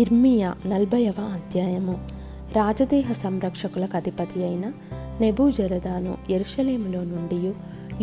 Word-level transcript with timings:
ఇర్మియా 0.00 0.54
నలభైవ 0.66 1.14
అధ్యాయము. 1.20 2.08
రాజదేహ 2.56 3.12
సంరక్షకులకు 3.12 3.96
అధిపతి 3.96 4.44
అయిన 4.44 4.72
నెబూజరదాను 5.20 6.18
ఎరుషలేములో 6.30 7.04
నుండి 7.04 7.52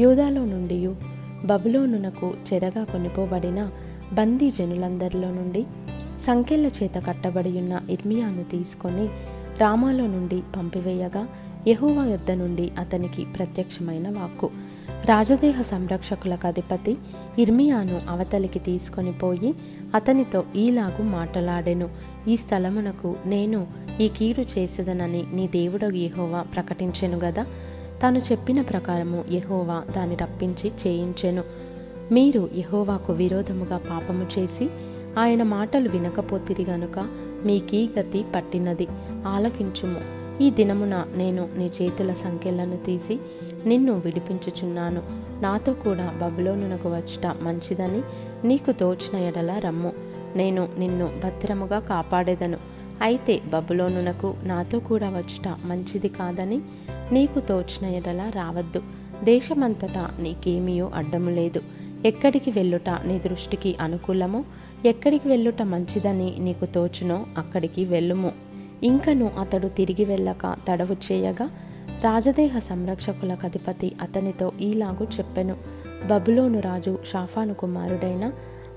యూదాలో 0.02 0.46
నుండి 0.46 0.96
బబులోనునకు 1.46 2.34
చెరగా 2.54 2.84
కొనిపోబడిన 2.84 3.70
బందీ 4.14 4.52
జనులందరిలో 4.52 5.32
నుండి 5.32 5.66
సంఖ్యల 6.28 6.66
చేత 6.66 6.96
కట్టబడి 7.08 7.50
ఉన్న 7.50 7.82
ఇర్మియాను 7.90 8.44
తీసుకొని 8.44 9.08
రామాలో 9.60 10.08
నుండి 10.08 10.42
పంపివేయగా 10.56 11.28
యహోవా 11.68 12.06
యొద్ద 12.06 12.32
నుండి 12.32 12.72
అతనికి 12.78 13.26
ప్రత్యక్షమైన 13.26 14.10
వాక్కు. 14.10 14.50
రాజదేహ 15.10 15.62
సంరక్షకులకు 15.62 16.48
అధిపతి 16.48 16.98
ఇర్మియాను 17.40 18.02
అవతలికి 18.10 18.60
తీసుకొని 18.60 19.12
పోయి 19.12 19.56
అతనితో 19.96 20.44
ఈలాగు 20.56 21.04
మాటలాడెను. 21.04 21.90
ఈ 22.28 22.38
స్థలమునకు 22.38 23.16
నేను 23.26 23.68
ఈ 24.02 24.08
కీడు 24.08 24.42
చేసేదనని 24.42 25.24
నీ 25.34 25.48
దేవుడు 25.48 25.86
యహోవా 25.86 26.42
ప్రకటించెను 26.42 27.18
గదా? 27.18 27.46
తాను 28.02 28.18
చెప్పిన 28.18 28.62
ప్రకారము 28.62 29.26
యహోవా 29.32 29.84
దాన్ని 29.96 30.16
రప్పించి 30.16 30.72
చేయించెను. 30.88 31.44
మీరు 32.12 32.50
యహోవాకు 32.58 33.14
విరోధముగా 33.14 33.78
పాపము 33.78 34.28
చేసి 34.40 34.70
ఆయన 35.18 35.44
మాటలు 35.44 35.90
వినకపోతిరి 35.90 36.64
గనుక 36.64 37.08
మీకీ 37.46 37.90
గతి 38.00 38.26
పట్టినది. 38.36 38.88
ఆలకించుము. 39.28 40.19
ఈ 40.42 40.50
దినమున 40.50 41.06
నేను 41.16 41.50
నీ 41.58 41.72
చేతుల 41.82 42.14
సంఖ్యలను 42.14 42.78
తీసి 42.78 43.20
నిన్ను 43.66 43.94
విడిపించుచున్నాను. 43.94 45.02
నాతో 45.42 45.74
కూడా 45.74 46.20
బబులోనునకు 46.22 46.90
వచ్చట 46.90 47.36
మంచిదని 47.42 48.02
నీకు 48.48 48.72
తోచిన 48.72 49.20
ఎడల 49.20 49.62
రమ్ము. 49.66 49.94
నేను 50.36 50.70
నిన్ను 50.80 51.10
భద్రముగా 51.24 51.80
కాపాడేదను. 51.80 52.58
అయితే 53.02 53.42
బబులోనునకు 53.54 54.36
నాతో 54.44 54.80
కూడా 54.80 55.10
వచ్చట 55.10 55.58
మంచిది 55.66 56.08
కాదని 56.08 56.62
నీకు 57.12 57.40
తోచిన 57.40 57.86
ఎడల 57.86 58.32
రావద్దు. 58.36 58.82
దేశమంతటా 59.24 60.10
నీకేమీయో 60.20 60.92
అడ్డము 60.96 61.30
లేదు. 61.30 61.62
ఎక్కడికి 62.06 62.52
వెళ్ళుట 62.52 62.90
నీ 62.90 63.20
దృష్టికి 63.20 63.76
అనుకూలమో? 63.82 64.44
ఎక్కడికి 64.86 65.28
వెళ్ళుట 65.28 65.62
మంచిదని 65.62 66.36
నీకు 66.40 66.66
తోచునో 66.66 67.26
అక్కడికి 67.38 67.86
వెళ్ళుము. 67.86 68.49
ఇంకను 68.84 69.32
అతడు 69.40 69.68
తిరిగి 69.68 70.06
వెళ్ళక 70.06 70.56
తడవు 70.68 70.96
చేయగా 71.12 71.50
రాజదేహ 72.04 72.60
సంరక్షకుల 72.60 73.38
అధిపతి 73.44 73.96
అతనితో 74.02 74.52
ఈలాగు 74.62 75.04
చెప్పెను. 75.04 75.56
బబులోను 76.08 76.60
రాజు 76.60 76.98
షాఫాను 77.14 77.54
కుమారుడైన 77.54 78.32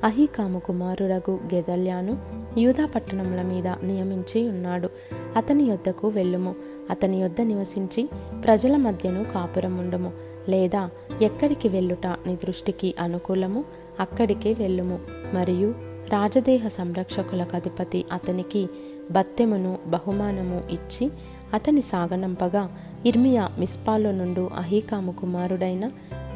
అహీకాము 0.04 0.58
కుమారుడగు 0.58 1.40
గెదల్యాను 1.54 2.18
యూదా 2.58 2.86
పట్టణముల 2.86 3.42
మీద 3.42 3.66
నియమించి 3.66 4.48
ఉన్నాడు. 4.48 4.88
అతని 5.36 5.64
యొద్దకు 5.64 6.08
వెళ్ళుము. 6.08 6.54
అతని 6.90 7.20
యొద్ద 7.20 7.40
నివసించి 7.40 8.08
ప్రజల 8.44 8.76
మధ్యను 8.76 9.24
కాపురముండము. 9.24 10.12
లేదా 10.48 10.90
ఎక్కడికి 11.22 11.68
వెళ్ళుట 11.68 12.06
నీ 12.06 12.34
దృష్టికి 12.34 12.94
అనుకూలము? 13.00 13.64
అక్కడికే 14.00 14.52
వెళ్ళుము. 14.52 14.98
మరియు 15.34 15.74
రాజదేహ 16.10 16.68
సంరక్షకుల 16.68 17.46
అధిపతి 17.54 18.04
అతనికి 18.12 18.68
బత్తెమును 19.10 19.78
బహుమానము 19.86 20.62
ఇచ్చి 20.70 21.10
అతని 21.54 21.82
సాగనంపగా 21.82 22.70
ఇర్మియా 23.06 23.48
మిస్పాలో 23.58 24.12
నుండు 24.12 24.50
అహీకాము 24.56 25.12
కుమారుడైన 25.12 25.86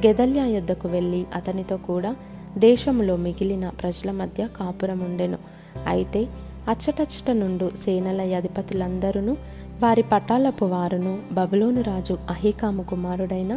గెదల్యా 0.06 0.46
యొద్దకు 0.46 0.88
వెళ్ళి 0.88 1.26
అతనితో 1.34 1.76
కూడా 1.76 2.16
దేశంలో 2.58 3.16
మిగిలిన 3.16 3.68
ప్రజల 3.68 4.10
మధ్య 4.10 4.48
కాపురముండెను. 4.56 5.38
అయితే 5.86 6.26
అచ్చటచ్చట 6.68 7.30
నుండు 7.30 7.70
సేనల 7.84 8.36
అధిపతులందరూ 8.36 9.36
వారి 9.82 10.02
పటాలపు 10.02 10.64
వారును 10.64 11.18
బబులోను 11.32 11.82
రాజు 11.82 12.18
అహీకాము 12.30 12.82
కుమారుడైన 12.82 13.56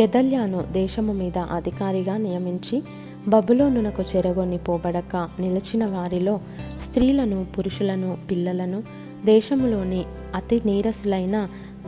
గెదల్యాను 0.00 0.64
దేశము 0.72 1.12
మీద 1.12 1.38
అధికారిగా 1.38 2.16
నియమించి 2.16 2.82
బబులోనునకు 3.30 4.02
చెరగొని 4.02 4.58
పోబడక 4.58 5.14
నిలిచిన 5.40 5.86
వారిలో 5.86 6.34
స్త్రీలను 6.84 7.46
పురుషులను 7.54 8.16
పిల్లలను 8.30 8.78
దేశములోని 9.24 10.00
అతి 10.34 10.56
నీరసులైన 10.66 11.36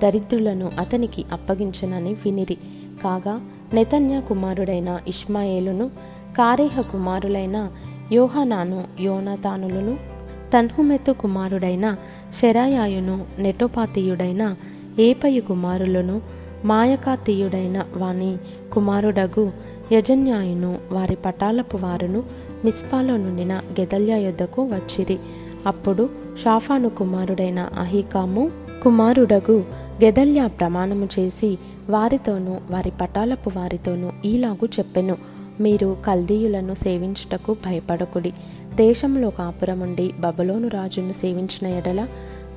దరిద్రులను 0.03 0.71
అతనికి 0.79 1.25
అప్పగించనని 1.33 2.13
వినిరి. 2.15 2.57
కాగా 3.05 3.35
నెతన్యా 3.75 4.21
కుమారుడైన 4.21 4.91
ఇష్మాయేలును 5.09 5.87
కారేహ 6.39 6.81
కుమారులైన 6.93 7.57
యోహనాను 8.13 8.81
యోనతానులను 9.01 9.95
తన్హుమెతు 10.53 11.13
కుమారుడైన 11.13 11.87
శరాయాయును 12.41 13.17
నెటోపాతీయుడైన 13.39 14.43
ఏపయు 14.99 15.41
కుమారులను 15.41 16.17
మాయకాతీయుడైన 16.65 17.79
వాని 17.97 18.33
కుమారుడగు 18.73 19.45
యజన్యాయును 19.93 20.79
వారి 20.93 21.17
పటాలపు 21.17 21.77
వారును 21.77 22.23
మిస్పాలో 22.65 23.17
నుండిన 23.17 23.53
గెదల్యా 23.81 24.17
యొద్దకు 24.17 24.63
వచ్చిరి. 24.63 25.19
అప్పుడు 25.67 26.09
షాఫాను 26.45 26.89
కుమారుడైన 26.89 27.69
అహికాము 27.79 28.51
కుమారుడగు 28.83 29.65
గెదల్యా 30.05 30.47
ప్రమాణము 30.47 31.09
చేసి 31.19 31.59
వారితోనూ 31.91 32.57
వారి 32.71 32.93
పటాలపు 33.01 33.51
వారితోనూ 33.57 34.11
ఈలాగు 34.25 34.67
చెప్పెను. 34.67 35.17
మీరు 35.61 35.97
కల్దీయులను 36.07 36.75
సేవించుటకు 36.75 37.57
భయపడకుడి. 37.67 38.33
దేశంలో 38.75 39.31
కాపురముండి 39.31 40.13
బబలోను 40.21 40.69
రాజును 40.69 41.13
సేవించిన 41.13 41.67
ఎడల 41.67 42.07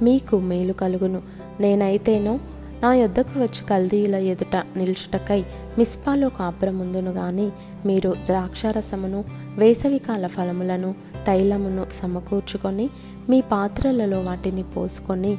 మీకు 0.02 0.40
మేలు 0.40 0.74
కలుగును. 0.74 1.22
నేనైతేనో 1.60 2.40
నా 2.86 2.90
యొద్దకు 2.94 3.36
వచ్చి 3.40 3.62
కల్దీయుల 3.70 4.16
ఎదుట 4.24 4.56
నిలుచుటకై 4.78 5.38
మిస్పాలో 5.78 6.28
కాపురముందును 6.30 7.12
గాని 7.12 7.46
మీరు 7.86 8.14
ద్రాక్షారసమును 8.26 9.20
వేసవికాల 9.58 10.28
ఫలములను 10.28 10.90
తైలమును 11.28 11.84
సమకూర్చుకొని 11.92 12.86
మీ 13.30 13.42
పాత్రలలో 13.52 14.20
వాటిని 14.22 14.64
పోసుకొని 14.76 15.34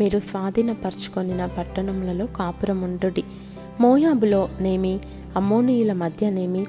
మీరు 0.00 0.18
స్వాధీనపరచుకొనిన 0.18 1.46
పట్టణములలో 1.46 2.26
కాపురముండుడి 2.36 3.24
మోయాబులో 3.80 4.42
నేమి 4.60 4.94
అమ్మోనీయుల 5.36 5.92
మధ్యనేమి 5.92 6.62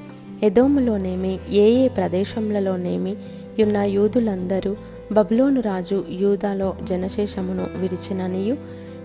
ఎదోములోనేమి 0.44 1.34
ఏ 1.56 1.68
ఏ 1.76 1.88
ప్రదేశములలోనేమి 1.88 3.14
ఉన్న 3.62 3.78
యూదులందరూ 3.78 4.74
బబులోను 5.12 5.62
రాజు 5.62 6.06
యూదాలో 6.20 6.76
జనశేషమును 6.84 7.68
విరిచిననియు 7.76 8.56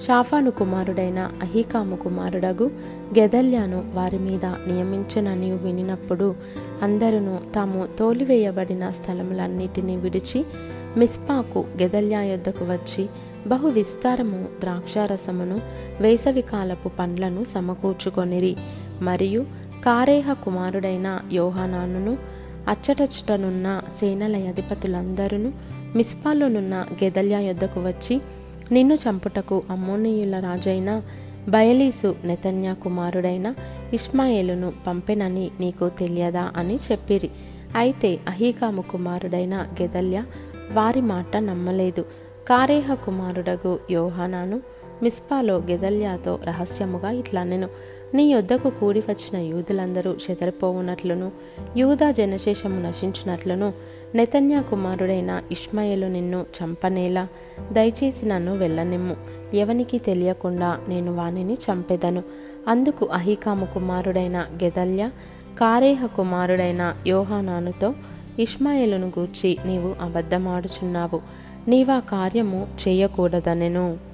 షాఫాను 0.06 0.50
కుమారుడైన 0.50 1.30
అహీకాము 1.42 1.96
కుమారుడగు 1.96 2.64
గెదల్యాను 3.18 3.90
వారి 3.94 4.18
మీద 4.18 4.44
నియమించనని 4.44 5.52
వినినప్పుడు 5.52 6.34
అందరూ 6.82 7.52
తాము 7.54 7.88
తోలివేయబడిన 7.98 8.90
స్థలములన్నిటినీ 8.90 9.96
విడిచి 9.96 10.44
మిస్పాకు 10.96 11.58
గెదల్యా 11.82 12.22
యొద్దకు 12.22 12.64
వచ్చి 12.64 13.08
బహు 13.46 13.68
విస్తారము 13.68 14.48
ద్రాక్షారసమును 14.60 15.60
వేసవికాలపు 16.00 16.88
పండ్లను 16.88 17.44
సమకూర్చుకొనిరి. 17.44 18.56
మరియు 19.02 19.42
కారేహ 19.84 20.32
కుమారుడైన 20.32 21.20
యోహానానును 21.32 22.18
అచ్చటచ్చటనున్న 22.68 23.80
సేనల 23.98 24.48
అధిపతులందరూ 24.48 25.52
మిస్పాలోనున్న 25.96 26.86
గెదల్యా 27.04 27.40
యొద్దకు 27.40 27.80
వచ్చి 27.80 28.20
నిన్ను 28.72 28.94
చంపుటకు 28.94 29.62
అమ్మోనీయుల 29.70 30.38
రాజైన 30.38 31.02
బయలీసు 31.48 32.16
నెతన్యా 32.24 32.72
కుమారుడైన 32.72 33.54
ఇష్మాయేలును 33.92 34.72
పంపెనని 34.86 35.50
నీకు 35.60 35.88
తెలియదా 35.88 36.52
అని 36.56 36.78
చెప్పిరి. 36.92 37.30
అయితే 37.76 38.20
అహీకాము 38.28 38.82
కుమారుడైన 38.82 39.66
గెదల్య 39.82 40.24
వారి 40.72 41.00
మాట 41.00 41.36
నమ్మలేదు. 41.36 42.04
కారేహ 42.48 42.94
కుమారుడగు 42.94 43.78
యోహానాను 43.90 44.60
మిస్పాలో 45.02 45.56
గెదల్యాతో 45.56 46.38
రహస్యముగా 46.44 47.10
ఇట్లనెను. 47.10 47.68
నీ 48.14 48.32
యొద్దకు 48.32 48.70
కూడి 48.70 49.00
వచ్చిన 49.00 49.42
యూదులందరూ 49.42 50.16
చెదరిపోవునట్లును 50.30 51.32
యూదా 51.76 52.10
జనశేషము 52.10 52.80
నశించినట్లును 52.80 53.72
నెతన్యా 54.14 54.60
కుమారుడైన 54.60 55.42
ఇష్మాయేలు 55.50 56.06
నిన్ను 56.06 56.46
చంపనేలా 56.62 57.28
దయచేసి 57.72 58.26
నన్ను 58.26 58.56
వెళ్ళనిమ్ము. 58.56 59.16
ఎవనికి 59.54 59.98
తెలియకుండా 59.98 60.78
నేను 60.88 61.14
వానిని 61.14 61.54
చంపెదను. 61.54 62.22
అందుకు 62.68 63.06
అహికాము 63.06 63.64
కుమారుడైన 63.64 64.46
గెదల్య 64.64 65.10
కారేహ 65.58 66.06
కుమారుడైన 66.06 66.96
యోహానానుతో 67.06 67.94
ఇష్మాయేలును 68.38 69.06
గూర్చి 69.06 69.58
నీవు 69.66 69.94
అబద్ధమాడుచున్నావు. 70.00 71.20
నీవా 71.68 72.00
కార్యము 72.00 72.66
చేయకూడదనెను. 72.88 74.07